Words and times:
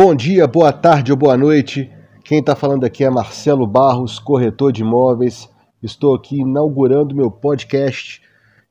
Bom 0.00 0.14
dia, 0.14 0.46
boa 0.46 0.72
tarde 0.72 1.10
ou 1.10 1.18
boa 1.18 1.36
noite. 1.36 1.90
Quem 2.22 2.38
está 2.38 2.54
falando 2.54 2.84
aqui 2.84 3.02
é 3.02 3.10
Marcelo 3.10 3.66
Barros, 3.66 4.20
corretor 4.20 4.70
de 4.70 4.82
imóveis. 4.82 5.48
Estou 5.82 6.14
aqui 6.14 6.36
inaugurando 6.36 7.16
meu 7.16 7.32
podcast 7.32 8.22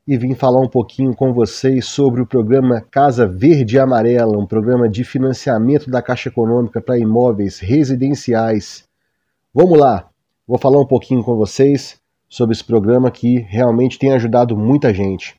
e 0.08 0.18
vim 0.18 0.34
falar 0.34 0.62
um 0.62 0.70
pouquinho 0.70 1.14
com 1.14 1.34
vocês 1.34 1.84
sobre 1.84 2.22
o 2.22 2.26
programa 2.26 2.80
Casa 2.80 3.28
Verde 3.28 3.76
e 3.76 3.80
Amarela, 3.80 4.38
um 4.38 4.46
programa 4.46 4.88
de 4.88 5.04
financiamento 5.04 5.92
da 5.92 6.02
Caixa 6.02 6.30
Econômica 6.30 6.80
para 6.80 6.98
imóveis 6.98 7.60
residenciais. 7.60 8.86
Vamos 9.54 9.78
lá, 9.78 10.08
vou 10.48 10.58
falar 10.58 10.80
um 10.80 10.88
pouquinho 10.88 11.26
com 11.26 11.36
vocês 11.36 12.00
sobre 12.30 12.56
esse 12.56 12.64
programa 12.64 13.12
que 13.12 13.40
realmente 13.40 14.00
tem 14.00 14.14
ajudado 14.14 14.56
muita 14.56 14.94
gente. 14.94 15.36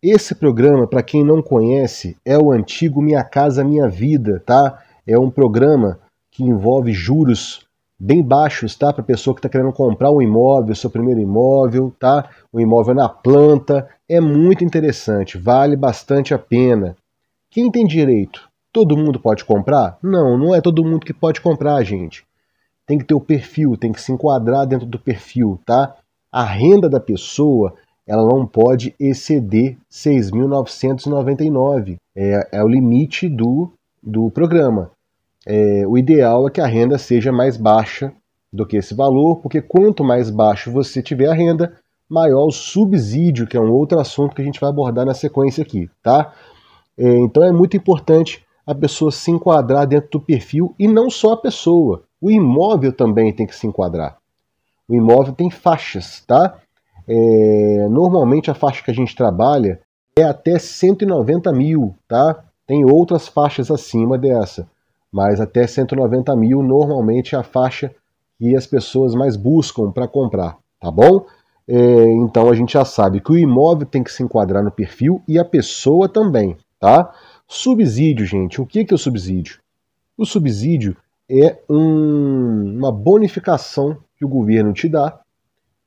Esse 0.00 0.32
programa, 0.32 0.86
para 0.86 1.02
quem 1.02 1.24
não 1.24 1.42
conhece, 1.42 2.16
é 2.24 2.38
o 2.38 2.52
antigo 2.52 3.02
Minha 3.02 3.24
Casa 3.24 3.64
Minha 3.64 3.88
Vida, 3.88 4.40
tá? 4.46 4.84
É 5.08 5.18
um 5.18 5.30
programa 5.30 5.98
que 6.30 6.44
envolve 6.44 6.92
juros 6.92 7.66
bem 7.98 8.22
baixos, 8.22 8.76
tá? 8.76 8.92
Para 8.92 9.02
pessoa 9.02 9.34
que 9.34 9.38
está 9.38 9.48
querendo 9.48 9.72
comprar 9.72 10.12
um 10.12 10.20
imóvel, 10.20 10.74
seu 10.74 10.90
primeiro 10.90 11.18
imóvel, 11.18 11.90
tá? 11.98 12.28
O 12.52 12.60
imóvel 12.60 12.94
na 12.94 13.08
planta. 13.08 13.88
É 14.06 14.20
muito 14.20 14.62
interessante, 14.62 15.38
vale 15.38 15.76
bastante 15.76 16.34
a 16.34 16.38
pena. 16.38 16.94
Quem 17.50 17.70
tem 17.70 17.86
direito? 17.86 18.50
Todo 18.70 18.98
mundo 18.98 19.18
pode 19.18 19.46
comprar? 19.46 19.96
Não, 20.02 20.36
não 20.36 20.54
é 20.54 20.60
todo 20.60 20.84
mundo 20.84 21.06
que 21.06 21.14
pode 21.14 21.40
comprar, 21.40 21.82
gente. 21.82 22.26
Tem 22.86 22.98
que 22.98 23.04
ter 23.04 23.14
o 23.14 23.20
perfil, 23.20 23.78
tem 23.78 23.90
que 23.90 24.02
se 24.02 24.12
enquadrar 24.12 24.66
dentro 24.66 24.86
do 24.86 24.98
perfil, 24.98 25.58
tá? 25.64 25.96
A 26.30 26.44
renda 26.44 26.86
da 26.88 27.00
pessoa, 27.00 27.74
ela 28.06 28.22
não 28.22 28.46
pode 28.46 28.94
exceder 29.00 29.78
6.999. 29.90 31.96
É, 32.14 32.46
é 32.52 32.62
o 32.62 32.68
limite 32.68 33.26
do, 33.26 33.72
do 34.02 34.30
programa 34.30 34.90
é, 35.46 35.86
o 35.86 35.96
ideal 35.96 36.46
é 36.48 36.50
que 36.50 36.60
a 36.60 36.66
renda 36.66 36.98
seja 36.98 37.32
mais 37.32 37.56
baixa 37.56 38.12
do 38.52 38.66
que 38.66 38.76
esse 38.76 38.94
valor, 38.94 39.36
porque 39.36 39.60
quanto 39.60 40.02
mais 40.02 40.30
baixo 40.30 40.70
você 40.70 41.02
tiver 41.02 41.28
a 41.28 41.34
renda, 41.34 41.74
maior 42.08 42.46
o 42.46 42.50
subsídio, 42.50 43.46
que 43.46 43.56
é 43.56 43.60
um 43.60 43.72
outro 43.72 44.00
assunto 44.00 44.34
que 44.34 44.42
a 44.42 44.44
gente 44.44 44.60
vai 44.60 44.70
abordar 44.70 45.04
na 45.04 45.14
sequência 45.14 45.62
aqui, 45.62 45.90
tá? 46.02 46.32
É, 46.96 47.18
então 47.18 47.44
é 47.44 47.52
muito 47.52 47.76
importante 47.76 48.44
a 48.66 48.74
pessoa 48.74 49.10
se 49.10 49.30
enquadrar 49.30 49.86
dentro 49.86 50.10
do 50.12 50.20
perfil 50.20 50.74
e 50.78 50.88
não 50.88 51.10
só 51.10 51.32
a 51.32 51.36
pessoa, 51.36 52.04
o 52.20 52.30
imóvel 52.30 52.92
também 52.92 53.32
tem 53.32 53.46
que 53.46 53.54
se 53.54 53.66
enquadrar. 53.66 54.18
O 54.88 54.94
imóvel 54.94 55.34
tem 55.34 55.50
faixas, 55.50 56.22
tá? 56.26 56.58
É, 57.06 57.86
normalmente 57.88 58.50
a 58.50 58.54
faixa 58.54 58.82
que 58.82 58.90
a 58.90 58.94
gente 58.94 59.14
trabalha 59.14 59.80
é 60.16 60.24
até 60.24 60.58
190 60.58 61.52
mil, 61.52 61.94
tá? 62.06 62.44
Tem 62.66 62.84
outras 62.84 63.28
faixas 63.28 63.70
acima 63.70 64.18
dessa 64.18 64.66
mas 65.12 65.40
até 65.40 65.66
190 65.66 66.34
mil 66.36 66.62
normalmente 66.62 67.34
é 67.34 67.38
a 67.38 67.42
faixa 67.42 67.90
que 68.38 68.54
as 68.54 68.66
pessoas 68.66 69.14
mais 69.14 69.36
buscam 69.36 69.90
para 69.90 70.06
comprar, 70.06 70.56
tá 70.80 70.90
bom? 70.90 71.26
É, 71.66 72.12
então 72.12 72.48
a 72.48 72.54
gente 72.54 72.72
já 72.72 72.84
sabe 72.84 73.20
que 73.20 73.32
o 73.32 73.38
imóvel 73.38 73.86
tem 73.86 74.02
que 74.02 74.12
se 74.12 74.22
enquadrar 74.22 74.62
no 74.62 74.70
perfil 74.70 75.22
e 75.28 75.38
a 75.38 75.44
pessoa 75.44 76.08
também, 76.08 76.56
tá? 76.78 77.12
Subsídio, 77.46 78.24
gente, 78.24 78.60
o 78.60 78.66
que 78.66 78.86
é 78.88 78.94
o 78.94 78.98
subsídio? 78.98 79.58
O 80.16 80.24
subsídio 80.24 80.96
é 81.30 81.58
um, 81.68 82.76
uma 82.78 82.90
bonificação 82.90 83.98
que 84.16 84.24
o 84.24 84.28
governo 84.28 84.72
te 84.72 84.88
dá 84.88 85.20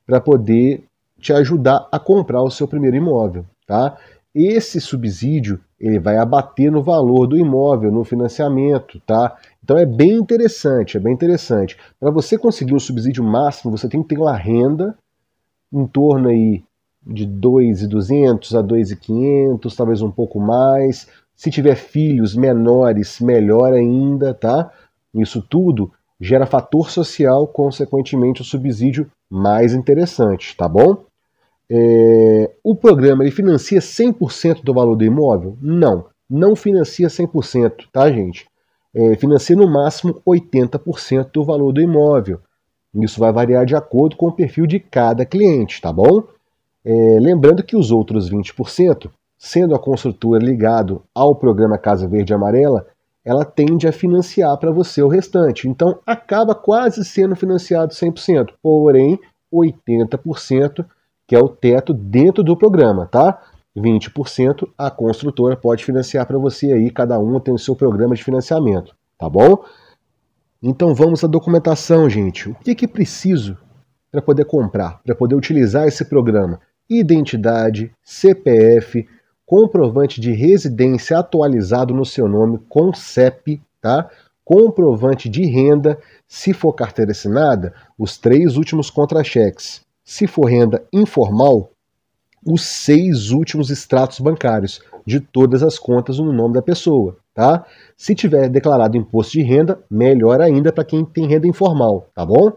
para 0.06 0.22
poder 0.22 0.84
te 1.20 1.34
ajudar 1.34 1.88
a 1.92 2.00
comprar 2.00 2.42
o 2.42 2.50
seu 2.50 2.68
primeiro 2.68 2.98
imóvel, 2.98 3.46
tá? 3.66 3.98
Esse 4.34 4.80
subsídio 4.80 5.60
ele 5.80 6.00
vai 6.00 6.18
abater 6.18 6.72
no 6.72 6.82
valor 6.82 7.28
do 7.28 7.38
imóvel, 7.38 7.92
no 7.92 8.04
financiamento, 8.04 9.00
tá? 9.06 9.36
Então 9.64 9.78
é 9.78 9.86
bem 9.86 10.14
interessante, 10.14 10.98
é 10.98 11.00
bem 11.00 11.14
interessante. 11.14 11.78
Para 12.00 12.12
você 12.12 12.38
conseguir 12.38 12.74
um 12.74 12.80
subsídio 12.80 13.24
máximo, 13.24 13.76
você 13.76 13.90
tem 13.90 14.02
que 14.02 14.10
ter 14.10 14.22
uma 14.22 14.36
renda 14.36 14.96
em 15.74 15.86
torno 15.88 16.30
aí 16.30 16.64
de 17.06 17.28
2.200 17.28 18.58
a 18.58 18.64
2.500, 18.64 19.76
talvez 19.76 20.02
um 20.02 20.12
pouco 20.12 20.40
mais. 20.40 21.08
Se 21.36 21.50
tiver 21.50 21.76
filhos 21.76 22.36
menores, 22.36 23.20
melhor 23.20 23.74
ainda, 23.74 24.34
tá? 24.34 24.72
Isso 25.14 25.42
tudo 25.42 25.92
gera 26.20 26.46
fator 26.46 26.92
social, 26.92 27.48
consequentemente 27.48 28.42
o 28.42 28.46
subsídio 28.46 29.10
mais 29.30 29.74
interessante, 29.74 30.56
tá 30.56 30.68
bom? 30.68 31.04
É, 31.74 32.52
o 32.62 32.76
programa 32.76 33.24
ele 33.24 33.32
financia 33.32 33.80
100% 33.80 34.62
do 34.62 34.74
valor 34.74 34.98
do 34.98 35.06
imóvel? 35.06 35.58
Não, 35.62 36.06
não 36.30 36.54
financia 36.54 37.08
100%, 37.08 37.86
tá, 37.94 38.12
gente? 38.12 38.46
É, 38.94 39.16
financia 39.16 39.56
no 39.56 39.72
máximo 39.72 40.22
80% 40.28 41.30
do 41.32 41.46
valor 41.46 41.72
do 41.72 41.80
imóvel. 41.80 42.42
Isso 42.94 43.22
vai 43.22 43.32
variar 43.32 43.66
de 43.66 43.74
acordo 43.74 44.18
com 44.18 44.28
o 44.28 44.32
perfil 44.34 44.68
de 44.68 44.82
cada 44.82 45.26
cliente, 45.26 45.82
tá 45.82 45.94
bom? 45.94 46.24
É, 46.84 47.18
lembrando 47.22 47.64
que 47.64 47.78
os 47.78 47.90
outros 47.90 48.30
20%, 48.30 49.10
sendo 49.38 49.74
a 49.74 49.80
construtora 49.80 50.44
ligado 50.44 51.02
ao 51.16 51.34
programa 51.36 51.78
Casa 51.78 52.06
Verde 52.06 52.34
Amarela, 52.34 52.86
ela 53.24 53.46
tende 53.46 53.88
a 53.88 53.94
financiar 53.94 54.58
para 54.58 54.72
você 54.72 55.02
o 55.02 55.08
restante. 55.08 55.70
Então 55.70 56.00
acaba 56.06 56.54
quase 56.54 57.06
sendo 57.06 57.34
financiado 57.34 57.94
100%, 57.94 58.50
porém 58.62 59.18
80% 59.54 60.86
que 61.32 61.36
é 61.38 61.40
o 61.40 61.48
teto 61.48 61.94
dentro 61.94 62.44
do 62.44 62.58
programa, 62.58 63.06
tá? 63.06 63.42
20% 63.78 64.68
a 64.78 64.92
construtora 64.92 65.56
pode 65.56 65.86
financiar 65.86 66.28
para 66.28 66.38
você 66.38 66.74
aí, 66.74 66.92
cada 66.92 67.18
um 67.18 67.40
tem 67.40 67.54
o 67.54 67.58
seu 67.58 67.74
programa 67.74 68.14
de 68.16 68.22
financiamento, 68.22 68.94
tá 69.18 69.30
bom? 69.30 69.64
Então 70.62 70.94
vamos 70.94 71.24
à 71.24 71.28
documentação, 71.28 72.10
gente. 72.10 72.50
O 72.50 72.56
que 72.56 72.76
que 72.76 72.86
preciso 72.86 73.58
para 74.12 74.22
poder 74.22 74.44
comprar, 74.44 75.02
para 75.06 75.16
poder 75.16 75.36
utilizar 75.36 75.88
esse 75.88 76.04
programa? 76.04 76.60
Identidade, 76.90 77.94
CPF, 78.04 79.08
comprovante 79.46 80.20
de 80.20 80.34
residência 80.34 81.18
atualizado 81.18 81.94
no 81.94 82.04
seu 82.04 82.28
nome 82.28 82.60
com 82.68 82.94
CEP, 82.94 83.62
tá? 83.80 84.10
Comprovante 84.44 85.30
de 85.30 85.46
renda, 85.46 85.98
se 86.28 86.52
for 86.52 86.74
carteira 86.74 87.12
assinada, 87.12 87.74
os 87.98 88.18
três 88.18 88.58
últimos 88.58 88.90
contra-cheques 88.90 89.90
se 90.12 90.28
for 90.28 90.48
renda 90.48 90.84
informal, 90.92 91.72
os 92.46 92.64
seis 92.64 93.32
últimos 93.32 93.70
extratos 93.70 94.20
bancários 94.20 94.82
de 95.06 95.22
todas 95.22 95.64
as 95.64 95.80
contas 95.80 96.20
no 96.20 96.34
nome 96.34 96.54
da 96.54 96.62
pessoa, 96.62 97.16
tá? 97.34 97.66
Se 97.96 98.14
tiver 98.14 98.50
declarado 98.50 98.98
imposto 98.98 99.32
de 99.32 99.42
renda, 99.42 99.80
melhor 99.90 100.42
ainda 100.42 100.74
para 100.74 100.84
quem 100.84 101.06
tem 101.06 101.28
renda 101.28 101.48
informal, 101.48 102.10
tá 102.14 102.26
bom? 102.26 102.52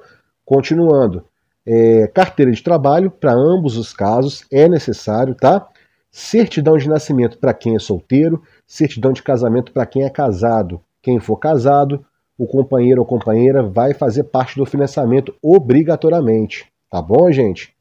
Continuando, 0.45 1.25
é, 1.65 2.09
carteira 2.09 2.51
de 2.51 2.61
trabalho 2.61 3.09
para 3.09 3.33
ambos 3.33 3.77
os 3.77 3.93
casos 3.93 4.45
é 4.51 4.69
necessário, 4.69 5.37
tá? 5.37 5.65
Certidão 6.11 6.77
de 6.77 6.89
nascimento 6.89 7.39
para 7.39 7.55
quem 7.55 7.77
é 7.77 7.79
solteiro, 7.79 8.43
certidão 8.67 9.13
de 9.13 9.23
casamento 9.23 9.71
para 9.71 9.87
quem 9.87 10.03
é 10.03 10.11
casado. 10.11 10.81
Quem 11.01 11.21
for 11.21 11.37
casado, 11.37 12.05
o 12.37 12.49
companheiro 12.49 13.01
ou 13.01 13.07
companheira 13.07 13.63
vai 13.63 13.95
fazer 13.95 14.25
parte 14.25 14.57
do 14.57 14.67
financiamento 14.67 15.33
obrigatoriamente. 15.41 16.74
Tá 16.95 17.03
bom, 17.03 17.29
gente? 17.33 17.75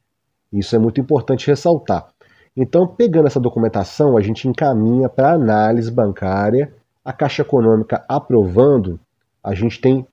Isso 0.52 0.74
é 0.74 0.78
muito 0.80 1.00
importante 1.00 1.46
ressaltar. 1.46 2.08
Então, 2.56 2.84
pegando 2.84 3.28
essa 3.28 3.38
documentação, 3.38 4.16
a 4.16 4.20
gente 4.20 4.48
encaminha 4.48 5.08
para 5.08 5.34
análise 5.34 5.88
bancária, 5.88 6.74
a 7.04 7.12
Caixa 7.12 7.42
Econômica 7.42 8.04
aprovando, 8.08 8.98
a 9.40 9.54
gente 9.54 9.80
tem 9.80 10.04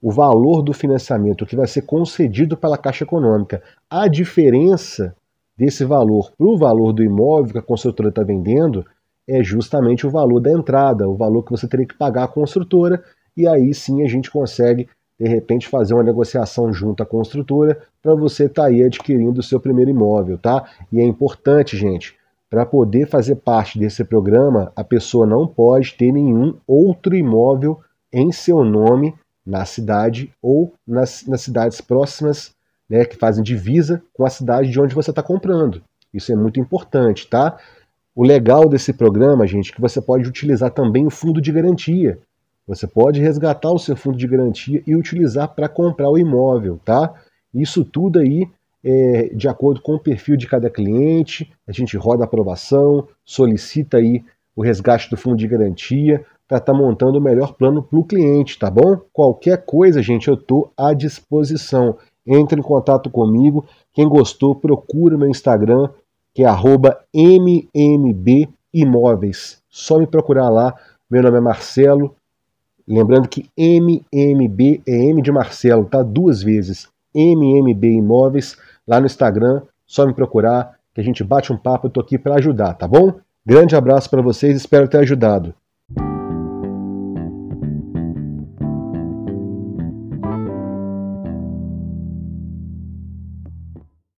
o 0.00 0.10
valor 0.10 0.62
do 0.62 0.72
financiamento 0.72 1.44
que 1.44 1.54
vai 1.54 1.66
ser 1.66 1.82
concedido 1.82 2.56
pela 2.56 2.78
Caixa 2.78 3.04
Econômica. 3.04 3.62
A 3.90 4.08
diferença 4.08 5.14
desse 5.54 5.84
valor 5.84 6.32
para 6.32 6.46
o 6.46 6.56
valor 6.56 6.94
do 6.94 7.04
imóvel 7.04 7.52
que 7.52 7.58
a 7.58 7.62
construtora 7.62 8.08
está 8.08 8.22
vendendo 8.22 8.86
é 9.28 9.44
justamente 9.44 10.06
o 10.06 10.10
valor 10.10 10.40
da 10.40 10.50
entrada, 10.50 11.06
o 11.06 11.14
valor 11.14 11.42
que 11.42 11.50
você 11.50 11.68
teria 11.68 11.86
que 11.86 11.98
pagar 11.98 12.24
à 12.24 12.28
construtora, 12.28 13.04
e 13.36 13.46
aí 13.46 13.74
sim 13.74 14.02
a 14.02 14.08
gente 14.08 14.30
consegue 14.30 14.88
de 15.18 15.28
repente 15.28 15.68
fazer 15.68 15.94
uma 15.94 16.02
negociação 16.02 16.72
junto 16.72 17.02
à 17.02 17.06
construtora 17.06 17.80
para 18.02 18.14
você 18.14 18.44
estar 18.44 18.62
tá 18.62 18.68
aí 18.68 18.82
adquirindo 18.82 19.40
o 19.40 19.42
seu 19.42 19.58
primeiro 19.58 19.90
imóvel, 19.90 20.38
tá? 20.38 20.68
E 20.92 21.00
é 21.00 21.04
importante, 21.04 21.76
gente, 21.76 22.14
para 22.48 22.64
poder 22.64 23.08
fazer 23.08 23.36
parte 23.36 23.78
desse 23.78 24.04
programa, 24.04 24.72
a 24.76 24.84
pessoa 24.84 25.26
não 25.26 25.46
pode 25.46 25.94
ter 25.94 26.12
nenhum 26.12 26.54
outro 26.66 27.16
imóvel 27.16 27.80
em 28.12 28.30
seu 28.30 28.64
nome 28.64 29.14
na 29.44 29.64
cidade 29.64 30.32
ou 30.42 30.74
nas, 30.86 31.24
nas 31.26 31.40
cidades 31.40 31.80
próximas, 31.80 32.54
né, 32.88 33.04
que 33.04 33.16
fazem 33.16 33.42
divisa 33.42 34.02
com 34.12 34.24
a 34.24 34.30
cidade 34.30 34.70
de 34.70 34.80
onde 34.80 34.94
você 34.94 35.10
está 35.10 35.22
comprando. 35.22 35.82
Isso 36.12 36.32
é 36.32 36.36
muito 36.36 36.58
importante, 36.60 37.28
tá? 37.28 37.58
O 38.14 38.24
legal 38.24 38.68
desse 38.68 38.92
programa, 38.92 39.46
gente, 39.46 39.70
é 39.70 39.74
que 39.74 39.80
você 39.80 40.00
pode 40.00 40.28
utilizar 40.28 40.70
também 40.70 41.06
o 41.06 41.10
fundo 41.10 41.40
de 41.40 41.52
garantia. 41.52 42.18
Você 42.66 42.86
pode 42.86 43.20
resgatar 43.20 43.70
o 43.70 43.78
seu 43.78 43.96
fundo 43.96 44.18
de 44.18 44.26
garantia 44.26 44.82
e 44.86 44.96
utilizar 44.96 45.54
para 45.54 45.68
comprar 45.68 46.10
o 46.10 46.18
imóvel, 46.18 46.80
tá? 46.84 47.14
Isso 47.54 47.84
tudo 47.84 48.18
aí 48.18 48.48
é 48.84 49.30
de 49.34 49.48
acordo 49.48 49.80
com 49.80 49.94
o 49.94 50.00
perfil 50.00 50.36
de 50.36 50.46
cada 50.46 50.68
cliente. 50.68 51.50
A 51.66 51.72
gente 51.72 51.96
roda 51.96 52.24
a 52.24 52.26
aprovação, 52.26 53.08
solicita 53.24 53.98
aí 53.98 54.22
o 54.54 54.62
resgate 54.62 55.08
do 55.10 55.16
fundo 55.16 55.36
de 55.36 55.46
garantia. 55.46 56.24
para 56.48 56.58
estar 56.58 56.72
tá 56.72 56.78
montando 56.78 57.18
o 57.18 57.20
melhor 57.20 57.54
plano 57.54 57.82
para 57.82 57.98
o 57.98 58.04
cliente, 58.04 58.56
tá 58.56 58.70
bom? 58.70 59.00
Qualquer 59.12 59.64
coisa, 59.64 60.00
gente, 60.00 60.28
eu 60.28 60.34
estou 60.34 60.72
à 60.76 60.94
disposição. 60.94 61.98
Entre 62.24 62.58
em 62.58 62.62
contato 62.62 63.10
comigo. 63.10 63.66
Quem 63.92 64.08
gostou, 64.08 64.54
procura 64.54 65.18
meu 65.18 65.28
Instagram, 65.28 65.90
que 66.34 66.44
é 66.44 66.50
mmbimóveis. 67.14 69.60
Só 69.68 69.98
me 69.98 70.06
procurar 70.06 70.48
lá. 70.48 70.74
Meu 71.10 71.22
nome 71.22 71.38
é 71.38 71.40
Marcelo. 71.40 72.15
Lembrando 72.88 73.28
que 73.28 73.50
MMB 73.56 74.82
é 74.86 75.10
M 75.10 75.20
de 75.20 75.32
Marcelo, 75.32 75.86
tá? 75.86 76.02
Duas 76.02 76.42
vezes. 76.42 76.88
MMB 77.14 77.84
Imóveis, 77.84 78.56
lá 78.86 79.00
no 79.00 79.06
Instagram. 79.06 79.62
Só 79.86 80.06
me 80.06 80.14
procurar, 80.14 80.76
que 80.94 81.00
a 81.00 81.04
gente 81.04 81.24
bate 81.24 81.52
um 81.52 81.56
papo. 81.56 81.86
Eu 81.86 81.90
tô 81.90 82.00
aqui 82.00 82.18
para 82.18 82.36
ajudar, 82.36 82.74
tá 82.74 82.86
bom? 82.86 83.14
Grande 83.44 83.76
abraço 83.76 84.10
para 84.10 84.22
vocês, 84.22 84.56
espero 84.56 84.88
ter 84.88 84.98
ajudado. 84.98 85.54